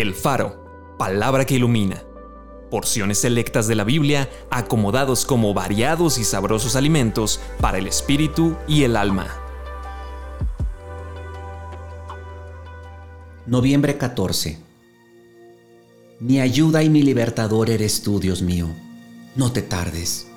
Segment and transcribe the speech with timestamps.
[0.00, 2.04] El Faro, palabra que ilumina.
[2.70, 8.84] Porciones selectas de la Biblia acomodados como variados y sabrosos alimentos para el espíritu y
[8.84, 9.26] el alma.
[13.44, 14.60] Noviembre 14.
[16.20, 18.68] Mi ayuda y mi libertador eres tú, Dios mío.
[19.34, 20.28] No te tardes.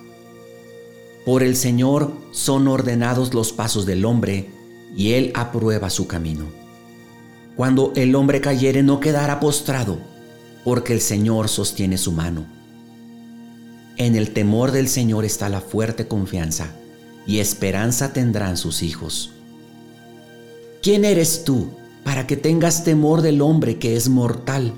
[1.24, 4.50] Por el Señor son ordenados los pasos del hombre,
[4.96, 6.61] y Él aprueba su camino.
[7.62, 10.00] Cuando el hombre cayere no quedará postrado,
[10.64, 12.44] porque el Señor sostiene su mano.
[13.98, 16.72] En el temor del Señor está la fuerte confianza,
[17.28, 19.34] y esperanza tendrán sus hijos.
[20.82, 21.70] ¿Quién eres tú
[22.04, 24.74] para que tengas temor del hombre que es mortal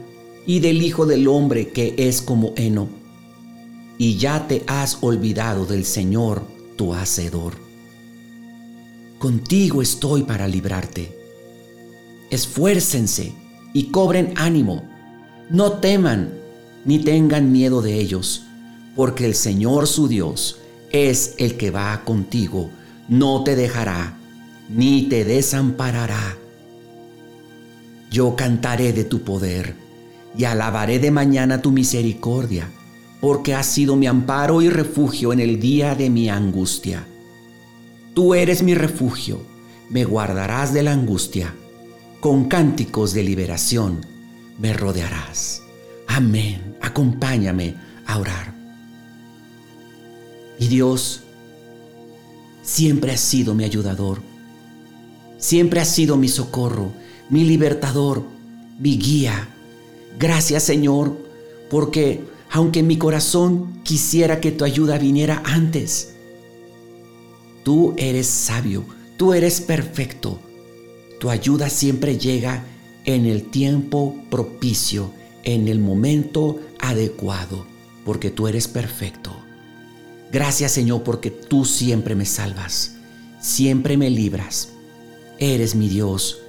[0.46, 2.90] y del Hijo del hombre que es como heno?
[3.98, 6.44] Y ya te has olvidado del Señor,
[6.76, 7.54] tu Hacedor.
[9.20, 11.23] Contigo estoy para librarte
[12.34, 13.34] esfuércense
[13.74, 14.84] y cobren ánimo.
[15.50, 16.34] No teman
[16.86, 18.44] ni tengan miedo de ellos,
[18.96, 20.60] porque el Señor su Dios
[20.92, 22.70] es el que va contigo,
[23.08, 24.18] no te dejará
[24.70, 26.38] ni te desamparará.
[28.10, 29.76] Yo cantaré de tu poder
[30.38, 32.70] y alabaré de mañana tu misericordia,
[33.22, 37.06] porque has sido mi amparo y refugio en el día de mi angustia.
[38.14, 39.42] Tú eres mi refugio,
[39.90, 41.54] me guardarás de la angustia
[42.24, 44.00] con cánticos de liberación
[44.58, 45.62] me rodearás.
[46.08, 46.78] Amén.
[46.80, 48.56] Acompáñame a orar.
[50.58, 51.24] Y Dios
[52.62, 54.22] siempre ha sido mi ayudador.
[55.38, 56.94] Siempre ha sido mi socorro,
[57.30, 58.24] mi libertador,
[58.80, 59.50] mi guía.
[60.18, 61.18] Gracias Señor,
[61.70, 66.14] porque aunque mi corazón quisiera que tu ayuda viniera antes,
[67.66, 68.86] tú eres sabio,
[69.18, 70.40] tú eres perfecto
[71.24, 72.66] tu ayuda siempre llega
[73.06, 75.14] en el tiempo propicio,
[75.46, 77.66] en el momento adecuado,
[78.04, 79.34] porque tú eres perfecto.
[80.34, 82.96] Gracias Señor porque tú siempre me salvas,
[83.40, 84.74] siempre me libras.
[85.40, 86.40] Eres mi Dios,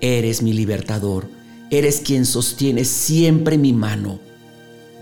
[0.00, 1.28] eres mi libertador,
[1.70, 4.18] eres quien sostiene siempre mi mano.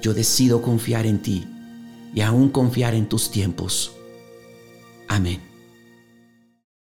[0.03, 1.47] Yo decido confiar en ti
[2.13, 3.93] y aún confiar en tus tiempos.
[5.07, 5.50] Amén.